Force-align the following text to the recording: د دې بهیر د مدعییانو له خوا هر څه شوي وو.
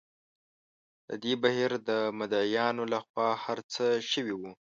د 1.07 1.09
دې 1.23 1.33
بهیر 1.41 1.71
د 1.89 1.89
مدعییانو 2.19 2.83
له 2.91 2.99
خوا 3.05 3.29
هر 3.43 3.59
څه 3.73 3.85
شوي 4.11 4.33
وو. 4.37 4.51